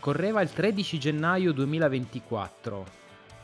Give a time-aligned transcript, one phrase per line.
[0.00, 2.86] Correva il 13 gennaio 2024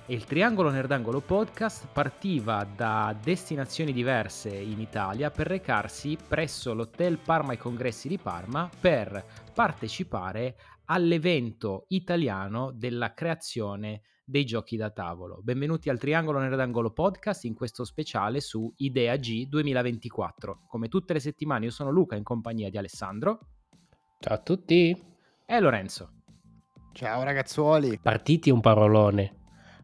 [0.06, 7.18] e il Triangolo Nerdangolo Podcast partiva da destinazioni diverse in Italia per recarsi presso l'Hotel
[7.18, 9.22] Parma e Congressi di Parma per
[9.52, 10.56] partecipare
[10.86, 15.42] all'evento italiano della creazione dei giochi da tavolo.
[15.42, 20.62] Benvenuti al Triangolo Nerdangolo Podcast in questo speciale su Idea G 2024.
[20.66, 23.40] Come tutte le settimane io sono Luca in compagnia di Alessandro.
[24.20, 24.98] Ciao a tutti.
[25.44, 26.15] E Lorenzo.
[26.96, 27.98] Ciao ragazzuoli.
[28.00, 29.30] Partiti un parolone.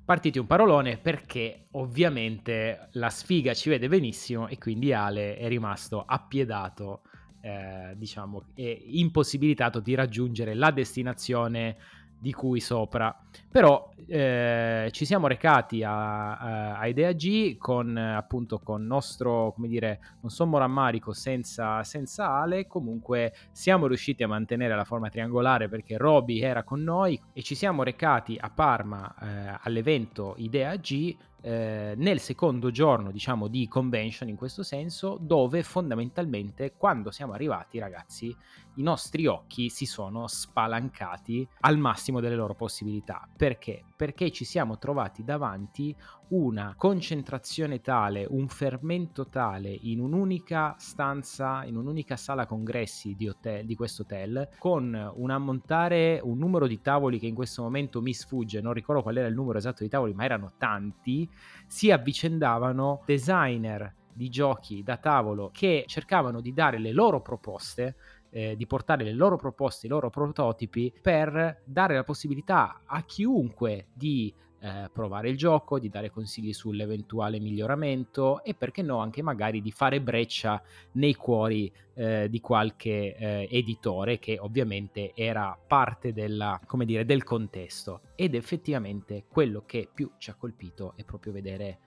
[0.02, 6.02] Partiti un parolone perché ovviamente la sfiga ci vede benissimo e quindi Ale è rimasto
[6.06, 7.02] appiedato,
[7.42, 11.76] eh, diciamo, e impossibilitato di raggiungere la destinazione
[12.22, 13.12] di cui sopra.
[13.50, 19.98] Però eh, ci siamo recati a, a, Idea G con appunto con nostro, come dire,
[20.20, 25.96] non sommo rammarico senza, senza Ale, comunque siamo riusciti a mantenere la forma triangolare perché
[25.96, 31.94] Roby era con noi e ci siamo recati a Parma eh, all'evento Idea G eh,
[31.96, 38.34] nel secondo giorno, diciamo, di convention in questo senso, dove fondamentalmente quando siamo arrivati, ragazzi,
[38.76, 43.28] i nostri occhi si sono spalancati al massimo delle loro possibilità.
[43.36, 43.84] Perché?
[44.02, 45.94] Perché ci siamo trovati davanti
[46.30, 53.64] una concentrazione tale, un fermento tale in un'unica stanza, in un'unica sala congressi di, hotel,
[53.64, 58.12] di questo hotel, con un ammontare, un numero di tavoli che in questo momento mi
[58.12, 61.30] sfugge, non ricordo qual era il numero esatto di tavoli, ma erano tanti,
[61.68, 67.94] si avvicendavano designer di giochi da tavolo che cercavano di dare le loro proposte
[68.32, 73.86] eh, di portare le loro proposte, i loro prototipi per dare la possibilità a chiunque
[73.92, 79.60] di eh, provare il gioco, di dare consigli sull'eventuale miglioramento e perché no anche magari
[79.60, 80.62] di fare breccia
[80.92, 88.02] nei cuori eh, di qualche eh, editore che ovviamente era parte della, dire, del contesto.
[88.14, 91.80] Ed effettivamente quello che più ci ha colpito è proprio vedere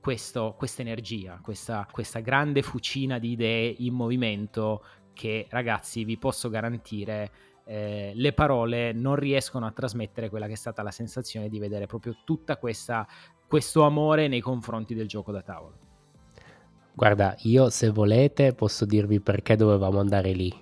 [0.00, 4.82] questa energia, questa, questa grande fucina di idee in movimento
[5.12, 7.30] che ragazzi vi posso garantire
[7.64, 11.86] eh, le parole non riescono a trasmettere quella che è stata la sensazione di vedere
[11.86, 13.06] proprio tutta questa
[13.50, 15.74] questo amore nei confronti del gioco da tavolo.
[16.94, 20.54] Guarda, io se volete posso dirvi perché dovevamo andare lì.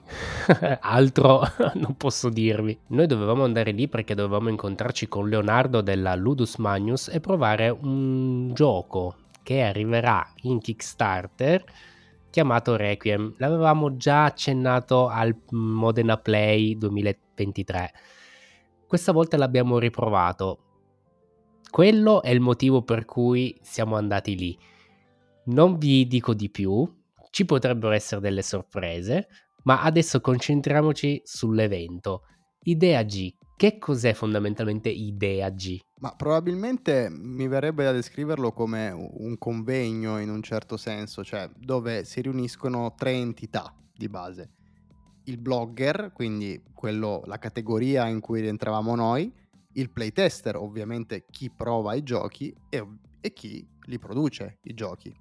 [0.81, 1.43] Altro
[1.75, 2.79] non posso dirvi.
[2.89, 8.55] Noi dovevamo andare lì perché dovevamo incontrarci con Leonardo della Ludus Magnus e provare un
[8.55, 11.65] gioco che arriverà in Kickstarter
[12.31, 13.35] chiamato Requiem.
[13.39, 17.93] L'avevamo già accennato al Modena Play 2023.
[18.87, 20.59] Questa volta l'abbiamo riprovato.
[21.71, 24.59] Quello è il motivo per cui siamo andati lì.
[25.47, 26.91] Non vi dico di più,
[27.31, 29.29] ci potrebbero essere delle sorprese,
[29.65, 32.23] ma adesso concentriamoci sull'evento.
[32.63, 35.79] Idea G, che cos'è fondamentalmente Idea G?
[36.01, 42.05] Ma probabilmente mi verrebbe da descriverlo come un convegno in un certo senso, cioè dove
[42.05, 44.51] si riuniscono tre entità di base.
[45.25, 49.33] Il blogger, quindi quello, la categoria in cui rientravamo noi,
[49.73, 52.87] il playtester, ovviamente chi prova i giochi e,
[53.21, 55.15] e chi li produce i giochi.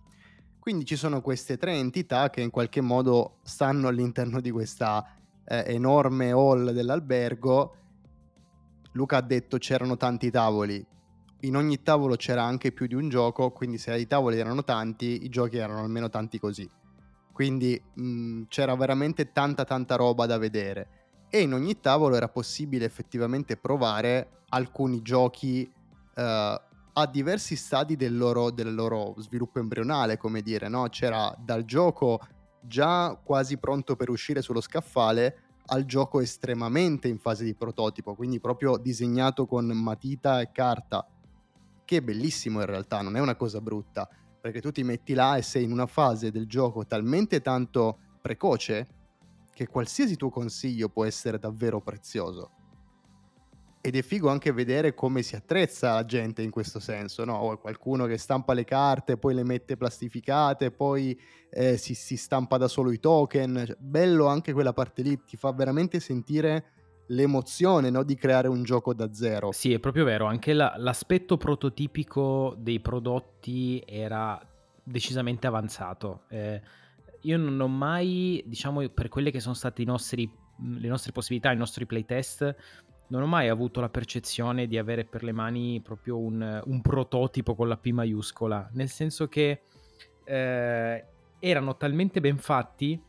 [0.60, 5.04] Quindi ci sono queste tre entità che in qualche modo stanno all'interno di questa
[5.44, 7.76] eh, enorme hall dell'albergo
[8.94, 10.86] Luca ha detto c'erano tanti tavoli.
[11.42, 15.24] In ogni tavolo c'era anche più di un gioco, quindi se i tavoli erano tanti,
[15.24, 16.68] i giochi erano almeno tanti così.
[17.32, 20.90] Quindi mh, c'era veramente tanta tanta roba da vedere.
[21.30, 25.70] E in ogni tavolo era possibile effettivamente provare alcuni giochi
[26.16, 30.88] uh, a diversi stadi del loro, del loro, sviluppo embrionale, come dire, no?
[30.90, 32.20] C'era dal gioco
[32.62, 38.40] già quasi pronto per uscire sullo scaffale al gioco estremamente in fase di prototipo, quindi
[38.40, 41.08] proprio disegnato con matita e carta,
[41.84, 44.08] che è bellissimo in realtà, non è una cosa brutta,
[44.40, 48.88] perché tu ti metti là e sei in una fase del gioco talmente tanto precoce
[49.54, 52.52] che qualsiasi tuo consiglio può essere davvero prezioso.
[53.80, 57.58] Ed è figo anche vedere come si attrezza la gente in questo senso, no?
[57.62, 61.18] Qualcuno che stampa le carte, poi le mette plastificate, poi
[61.50, 63.64] eh, si, si, stampa da solo i token.
[63.66, 66.72] Cioè, bello anche quella parte lì, ti fa veramente sentire
[67.08, 68.04] l'emozione no?
[68.04, 69.52] di creare un gioco da zero.
[69.52, 74.40] Sì, è proprio vero, anche la, l'aspetto prototipico dei prodotti era
[74.84, 76.24] decisamente avanzato.
[76.30, 76.62] Eh,
[77.22, 81.58] io non ho mai, diciamo, per quelle che sono state nostri, le nostre possibilità, i
[81.58, 82.56] nostri playtest,
[83.08, 87.56] non ho mai avuto la percezione di avere per le mani proprio un, un prototipo
[87.56, 89.62] con la P maiuscola, nel senso che
[90.24, 91.06] eh,
[91.40, 93.02] erano talmente ben fatti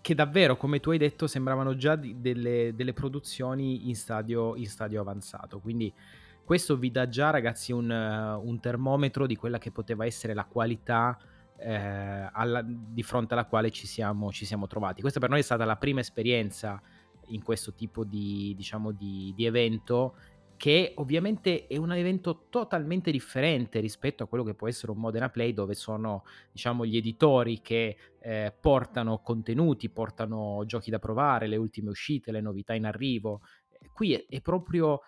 [0.00, 5.00] che davvero, come tu hai detto, sembravano già delle, delle produzioni in stadio, in stadio
[5.00, 5.60] avanzato.
[5.60, 5.92] Quindi
[6.44, 11.16] questo vi dà già, ragazzi, un, un termometro di quella che poteva essere la qualità
[11.56, 15.00] eh, alla, di fronte alla quale ci siamo, ci siamo, trovati.
[15.00, 16.80] Questa per noi è stata la prima esperienza
[17.28, 20.16] in questo tipo di, diciamo, di, di evento
[20.56, 25.28] che ovviamente è un evento totalmente differente rispetto a quello che può essere un Modena
[25.28, 31.56] Play dove sono diciamo gli editori che eh, portano contenuti, portano giochi da provare, le
[31.56, 33.40] ultime uscite, le novità in arrivo.
[33.92, 35.00] Qui è, è proprio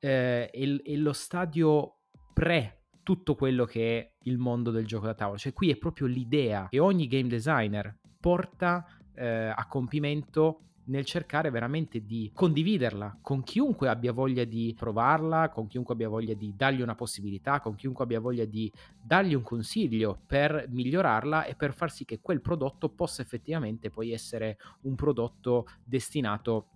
[0.00, 1.96] eh, è, è lo stadio
[2.32, 5.38] pre tutto quello che è il mondo del gioco da tavolo.
[5.38, 8.84] Cioè qui è proprio l'idea che ogni game designer porta
[9.14, 15.66] eh, a compimento nel cercare veramente di condividerla con chiunque abbia voglia di provarla, con
[15.66, 18.70] chiunque abbia voglia di dargli una possibilità, con chiunque abbia voglia di
[19.00, 24.12] dargli un consiglio per migliorarla e per far sì che quel prodotto possa effettivamente poi
[24.12, 26.66] essere un prodotto destinato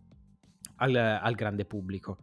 [0.76, 2.18] al, al grande pubblico.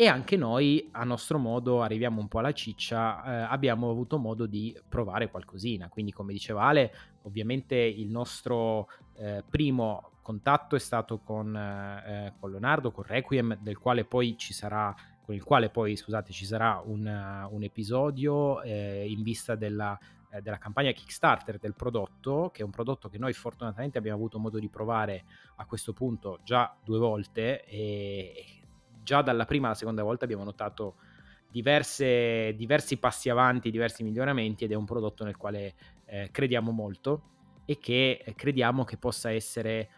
[0.00, 4.46] E anche noi a nostro modo arriviamo un po' alla ciccia, eh, abbiamo avuto modo
[4.46, 6.92] di provare qualcosina, quindi come diceva Ale,
[7.22, 8.86] ovviamente il nostro
[9.16, 14.52] eh, primo contatto è stato con, eh, con, Leonardo, con Requiem, del quale poi ci
[14.52, 14.94] sarà,
[15.24, 17.06] con il quale poi scusate ci sarà un,
[17.50, 19.98] un episodio eh, in vista della,
[20.30, 24.38] eh, della campagna Kickstarter del prodotto, che è un prodotto che noi fortunatamente abbiamo avuto
[24.38, 25.24] modo di provare
[25.56, 28.44] a questo punto già due volte e
[29.02, 30.96] già dalla prima alla seconda volta abbiamo notato
[31.50, 35.74] diverse, diversi passi avanti, diversi miglioramenti ed è un prodotto nel quale
[36.04, 37.36] eh, crediamo molto
[37.70, 39.90] e che eh, crediamo che possa essere,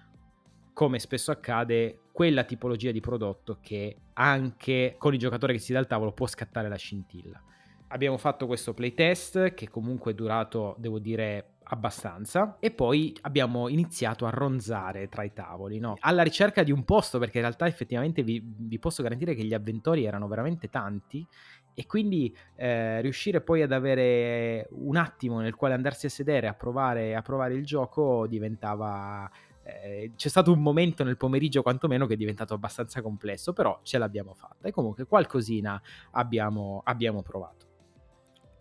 [0.73, 5.79] come spesso accade, quella tipologia di prodotto che anche con il giocatore che si dà
[5.79, 7.43] al tavolo può scattare la scintilla.
[7.89, 14.27] Abbiamo fatto questo playtest che comunque è durato, devo dire, abbastanza e poi abbiamo iniziato
[14.27, 15.97] a ronzare tra i tavoli, no?
[16.01, 19.55] alla ricerca di un posto perché in realtà effettivamente vi, vi posso garantire che gli
[19.55, 21.27] avventori erano veramente tanti
[21.75, 26.55] e quindi eh, riuscire poi ad avere un attimo nel quale andarsi a sedere a
[26.55, 29.31] provare, a provare il gioco diventava...
[29.63, 33.99] Eh, c'è stato un momento nel pomeriggio quantomeno che è diventato abbastanza complesso, però ce
[33.99, 35.81] l'abbiamo fatta e comunque qualcosina
[36.13, 37.69] abbiamo, abbiamo provato.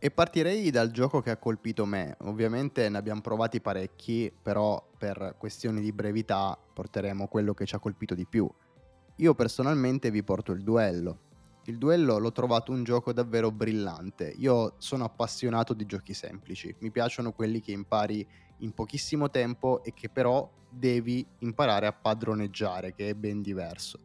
[0.02, 2.16] E partirei dal gioco che ha colpito me.
[2.22, 7.80] Ovviamente ne abbiamo provati parecchi, però per questioni di brevità porteremo quello che ci ha
[7.80, 8.50] colpito di più.
[9.18, 11.20] Io personalmente vi porto il duello.
[11.66, 14.34] Il duello l'ho trovato un gioco davvero brillante.
[14.38, 16.74] Io sono appassionato di giochi semplici.
[16.80, 18.26] Mi piacciono quelli che impari
[18.60, 24.00] in pochissimo tempo e che però devi imparare a padroneggiare, che è ben diverso.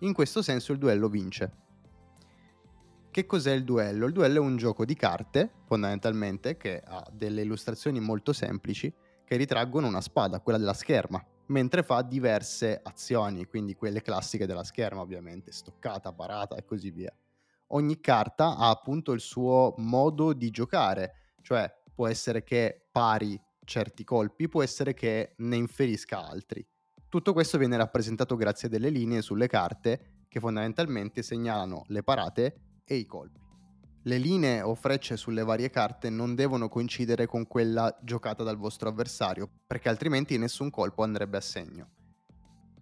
[0.00, 1.60] In questo senso il duello vince
[3.10, 4.06] che cos'è il duello?
[4.06, 8.92] Il duello è un gioco di carte, fondamentalmente, che ha delle illustrazioni molto semplici
[9.24, 14.62] che ritraggono una spada, quella della scherma, mentre fa diverse azioni, quindi quelle classiche della
[14.62, 17.12] scherma, ovviamente, stoccata, parata e così via.
[17.72, 23.40] Ogni carta ha appunto il suo modo di giocare, cioè può essere che pari
[23.70, 26.66] certi colpi, può essere che ne inferisca altri.
[27.08, 32.80] Tutto questo viene rappresentato grazie a delle linee sulle carte che fondamentalmente segnalano le parate
[32.84, 33.38] e i colpi.
[34.02, 38.88] Le linee o frecce sulle varie carte non devono coincidere con quella giocata dal vostro
[38.88, 41.90] avversario, perché altrimenti nessun colpo andrebbe a segno.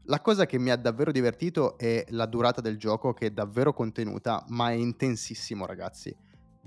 [0.04, 3.75] La cosa che mi ha davvero divertito è la durata del gioco che è davvero
[3.75, 6.16] contenuta, ma è intensissimo ragazzi.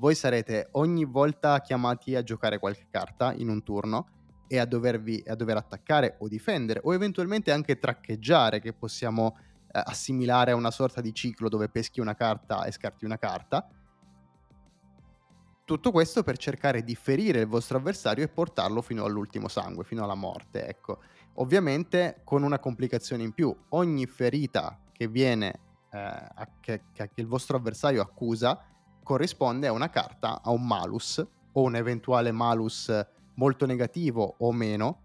[0.02, 4.08] Voi sarete ogni volta chiamati a giocare qualche carta in un turno
[4.48, 9.80] e a, dovervi, a dover attaccare o difendere o eventualmente anche traccheggiare che possiamo eh,
[9.86, 13.68] assimilare a una sorta di ciclo dove peschi una carta e scarti una carta.
[15.66, 20.04] Tutto questo per cercare di ferire il vostro avversario e portarlo fino all'ultimo sangue, fino
[20.04, 21.02] alla morte, ecco.
[21.36, 25.60] Ovviamente con una complicazione in più, ogni ferita che viene
[25.92, 26.26] eh,
[26.60, 28.66] che, che il vostro avversario accusa
[29.04, 32.92] corrisponde a una carta, a un malus o un eventuale malus
[33.36, 35.02] molto negativo o meno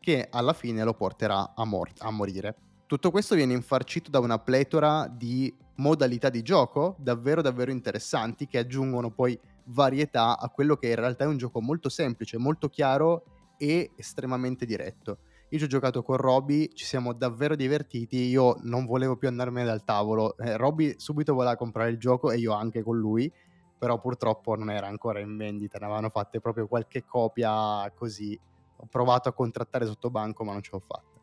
[0.00, 2.56] che alla fine lo porterà a, mor- a morire.
[2.86, 8.58] Tutto questo viene infarcito da una pletora di modalità di gioco davvero davvero interessanti che
[8.58, 13.24] aggiungono poi varietà a quello che in realtà è un gioco molto semplice, molto chiaro
[13.56, 15.18] e estremamente diretto.
[15.52, 19.66] Io ci ho giocato con Robby, ci siamo davvero divertiti, io non volevo più andarmene
[19.66, 23.32] dal tavolo, eh, Robby subito voleva comprare il gioco e io anche con lui,
[23.76, 28.38] però purtroppo non era ancora in vendita, ne avevano fatte proprio qualche copia così.
[28.76, 31.18] Ho provato a contrattare sotto banco ma non ce l'ho fatta.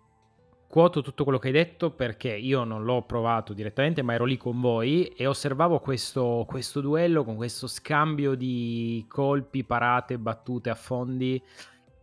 [0.68, 4.36] Quoto tutto quello che hai detto perché io non l'ho provato direttamente, ma ero lì
[4.36, 11.42] con voi e osservavo questo, questo duello con questo scambio di colpi, parate, battute, affondi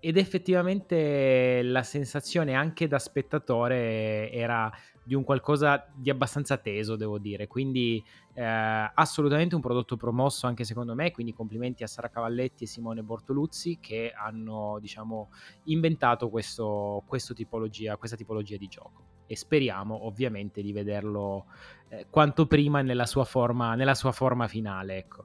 [0.04, 4.70] ed effettivamente la sensazione anche da spettatore era
[5.02, 7.46] di un qualcosa di abbastanza teso, devo dire.
[7.46, 12.66] Quindi eh, assolutamente un prodotto promosso anche secondo me, quindi complimenti a Sara Cavalletti e
[12.66, 15.30] Simone Bortoluzzi che hanno, diciamo,
[15.64, 19.22] inventato questo, questo tipologia, questa tipologia di gioco.
[19.26, 21.46] E speriamo ovviamente di vederlo
[21.88, 25.24] eh, quanto prima nella sua forma, nella sua forma finale, ecco.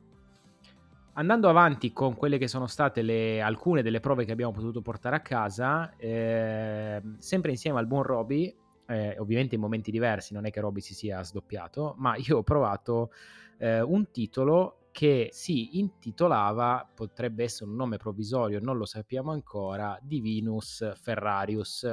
[1.14, 5.16] Andando avanti con quelle che sono state le, alcune delle prove che abbiamo potuto portare
[5.18, 8.56] a casa, eh, sempre insieme al buon Roby,
[8.88, 12.44] eh, ovviamente in momenti diversi, non è che Roby si sia sdoppiato, ma io ho
[12.44, 13.12] provato
[13.58, 19.98] eh, un titolo che si intitolava, potrebbe essere un nome provvisorio, non lo sappiamo ancora,
[20.02, 21.84] Divinus Ferrarius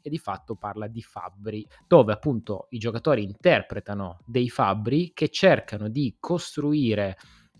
[0.00, 5.88] e di fatto parla di fabbri, dove appunto i giocatori interpretano dei fabbri che cercano
[5.88, 7.16] di costruire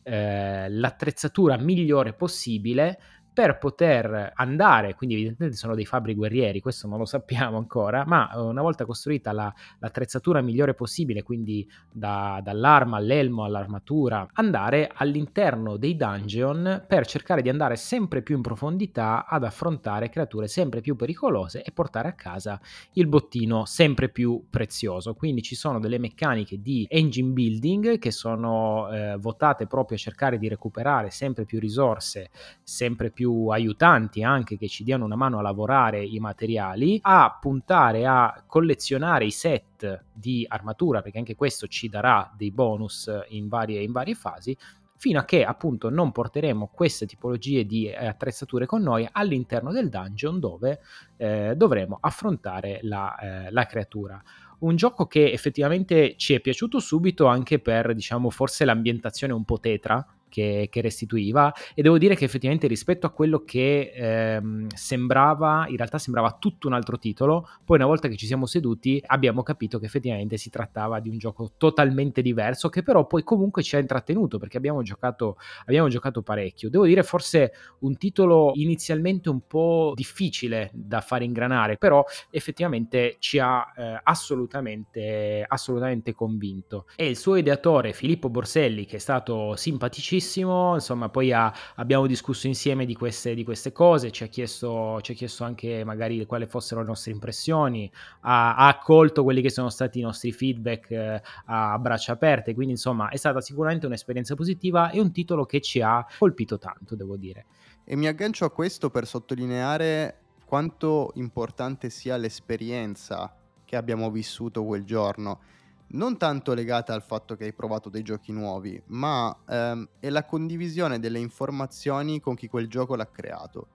[0.08, 3.00] eh, l'attrezzatura migliore possibile
[3.36, 8.32] per poter andare, quindi evidentemente sono dei fabbri guerrieri, questo non lo sappiamo ancora, ma
[8.32, 15.76] eh, una volta costruita la, l'attrezzatura migliore possibile, quindi da, dall'arma all'elmo all'armatura, andare all'interno
[15.76, 20.96] dei dungeon per cercare di andare sempre più in profondità ad affrontare creature sempre più
[20.96, 22.58] pericolose e portare a casa
[22.92, 25.12] il bottino sempre più prezioso.
[25.12, 30.38] Quindi ci sono delle meccaniche di engine building che sono eh, votate proprio a cercare
[30.38, 32.30] di recuperare sempre più risorse,
[32.62, 37.36] sempre più più aiutanti anche che ci diano una mano a lavorare i materiali, a
[37.40, 43.48] puntare a collezionare i set di armatura, perché anche questo ci darà dei bonus in
[43.48, 44.56] varie, in varie fasi,
[44.98, 49.88] fino a che appunto non porteremo queste tipologie di eh, attrezzature con noi all'interno del
[49.88, 50.80] dungeon dove
[51.16, 54.22] eh, dovremo affrontare la, eh, la creatura.
[54.58, 59.58] Un gioco che effettivamente ci è piaciuto subito anche per, diciamo, forse l'ambientazione un po'
[59.58, 65.66] tetra che, che, restituiva e devo dire che effettivamente rispetto a quello che ehm, sembrava,
[65.68, 69.42] in realtà sembrava tutto un altro titolo, poi una volta che ci siamo seduti abbiamo
[69.42, 73.76] capito che effettivamente si trattava di un gioco totalmente diverso che però poi comunque ci
[73.76, 76.70] ha intrattenuto perché abbiamo giocato, abbiamo giocato parecchio.
[76.70, 83.38] Devo dire forse un titolo inizialmente un po' difficile da fare ingranare, però effettivamente ci
[83.38, 86.86] ha eh, assolutamente, assolutamente convinto.
[86.96, 92.06] E il suo ideatore Filippo Borselli che è stato simpaticissimo semplicissimo, insomma poi ha, abbiamo
[92.06, 96.24] discusso insieme di queste, di queste cose, ci ha, chiesto, ci ha, chiesto, anche magari
[96.26, 100.90] quali fossero le nostre impressioni, ha, ha accolto quelli che sono stati i nostri feedback
[100.90, 105.60] eh, a braccia aperte, quindi insomma è stata sicuramente un'esperienza positiva e un titolo che
[105.60, 107.46] ci ha colpito tanto, devo dire.
[107.84, 114.84] E mi aggancio a questo per sottolineare quanto importante sia l'esperienza che abbiamo vissuto quel
[114.84, 115.40] giorno
[115.88, 120.24] non tanto legata al fatto che hai provato dei giochi nuovi, ma ehm, è la
[120.24, 123.68] condivisione delle informazioni con chi quel gioco l'ha creato.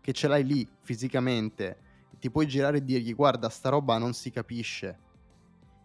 [0.00, 1.78] Che ce l'hai lì fisicamente,
[2.18, 4.98] ti puoi girare e dirgli guarda sta roba non si capisce.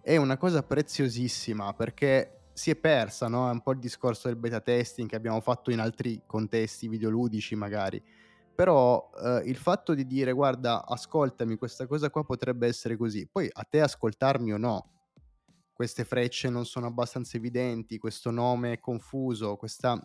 [0.01, 3.48] È una cosa preziosissima perché si è persa, no?
[3.48, 7.55] È un po' il discorso del beta testing che abbiamo fatto in altri contesti videoludici
[7.55, 8.03] magari.
[8.53, 13.50] Però eh, il fatto di dire guarda ascoltami questa cosa qua potrebbe essere così, poi
[13.50, 14.99] a te ascoltarmi o no,
[15.79, 19.98] queste frecce non sono abbastanza evidenti, questo nome è confuso, questa,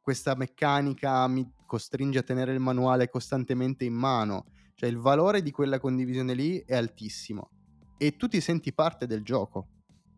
[0.00, 4.46] questa meccanica mi costringe a tenere il manuale costantemente in mano.
[4.74, 7.50] Cioè il valore di quella condivisione lì è altissimo
[7.98, 9.66] e tu ti senti parte del gioco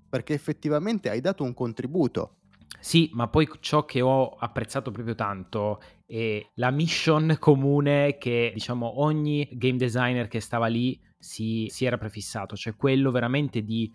[0.08, 2.36] perché effettivamente hai dato un contributo.
[2.78, 9.00] Sì, ma poi ciò che ho apprezzato proprio tanto è la mission comune che diciamo
[9.02, 13.92] ogni game designer che stava lì si, si era prefissato, cioè quello veramente di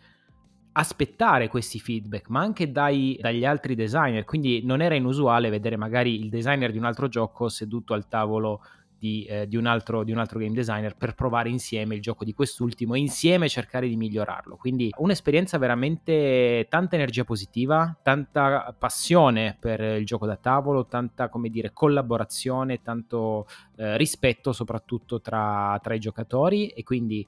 [0.78, 4.26] aspettare questi feedback, ma anche dai, dagli altri designer.
[4.26, 8.62] Quindi non era inusuale vedere magari il designer di un altro gioco seduto al tavolo
[8.98, 12.26] di, eh, di, un altro, di, un altro, game designer per provare insieme il gioco
[12.26, 14.58] di quest'ultimo e insieme cercare di migliorarlo.
[14.58, 21.50] Quindi un'esperienza veramente tanta energia positiva, tanta passione per il gioco da tavolo, tanta come
[21.50, 27.26] dire collaborazione, tanto eh, rispetto soprattutto tra, tra i giocatori e quindi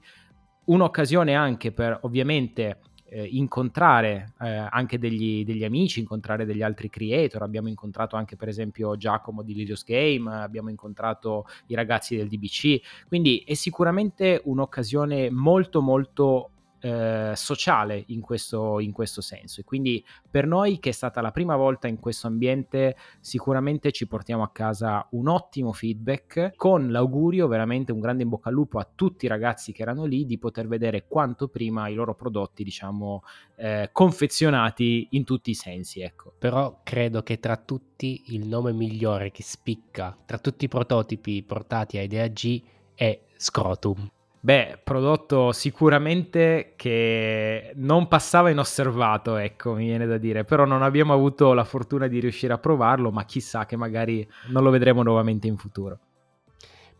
[0.64, 7.42] un'occasione anche per ovviamente eh, incontrare eh, anche degli, degli, amici, incontrare degli altri creator.
[7.42, 13.06] Abbiamo incontrato anche, per esempio, Giacomo di Lilios Game, abbiamo incontrato i ragazzi del DBC.
[13.06, 16.50] Quindi è sicuramente un'occasione molto, molto
[16.80, 19.60] eh, sociale in questo, in questo senso.
[19.60, 24.06] E quindi per noi, che è stata la prima volta in questo ambiente, sicuramente ci
[24.06, 28.78] portiamo a casa un ottimo feedback con l'augurio veramente un grande in bocca al lupo
[28.78, 32.64] a tutti i ragazzi che erano lì di poter vedere quanto prima i loro prodotti,
[32.64, 33.22] diciamo,
[33.56, 36.00] eh, confezionati in tutti i sensi.
[36.00, 36.32] Ecco.
[36.38, 41.98] Però credo che tra tutti il nome migliore che spicca, tra tutti i prototipi portati
[41.98, 42.62] a Idea G
[42.94, 44.10] è Scrotum.
[44.40, 51.12] Beh, prodotto sicuramente che non passava inosservato, ecco, mi viene da dire, però non abbiamo
[51.12, 55.48] avuto la fortuna di riuscire a provarlo, ma chissà che magari non lo vedremo nuovamente
[55.48, 55.98] in futuro.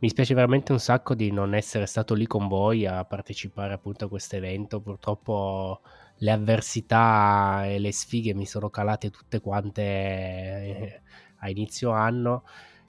[0.01, 4.07] Mi spiace veramente un sacco di non essere stato lì con voi a partecipare appunto
[4.07, 5.81] a questo evento, purtroppo
[6.19, 11.03] le avversità e le sfighe mi sono calate tutte quante eh,
[11.39, 12.43] a inizio anno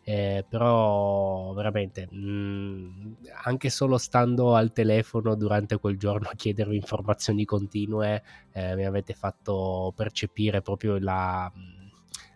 [0.09, 3.13] eh, però veramente mh, mm,
[3.43, 8.23] anche solo stando al telefono durante quel giorno a chiedervi informazioni continue
[8.53, 11.51] eh, mi avete fatto percepire proprio la,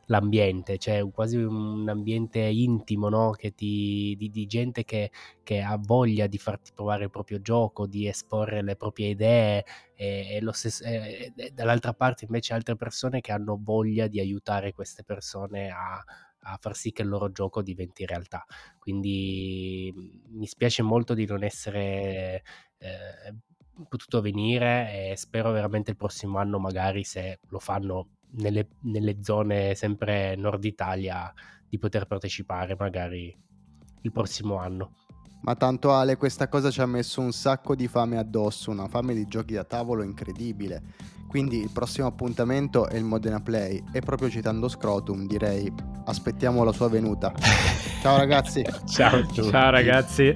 [0.05, 3.31] l'ambiente, cioè quasi un ambiente intimo, no?
[3.31, 5.09] che ti, di, di, gente che,
[5.41, 9.65] che, ha voglia di farti provare il proprio gioco, di esporre le proprie idee
[9.95, 14.73] e, e, stesso, e, e dall'altra parte invece altre persone che hanno voglia di aiutare
[14.73, 16.03] queste persone a,
[16.43, 18.45] a far sì che il loro gioco diventi realtà.
[18.79, 22.43] Quindi mhmm, mi spiace molto di non essere
[22.77, 23.35] eh,
[23.87, 29.75] potuto venire e spero veramente il prossimo anno magari se lo fanno nelle, nelle zone
[29.75, 31.31] sempre nord Italia
[31.67, 33.35] di poter partecipare magari
[34.01, 35.02] il prossimo anno.
[35.43, 39.13] Ma tanto Ale, questa cosa ci ha messo un sacco di fame addosso, una fame
[39.13, 40.81] di giochi da tavolo incredibile.
[41.27, 45.71] Quindi il prossimo appuntamento è il Modena Play e proprio citando Scrotum direi
[46.05, 47.33] aspettiamo la sua venuta.
[48.01, 48.63] Ciao ragazzi.
[48.85, 50.35] Ciao, ciao ragazzi.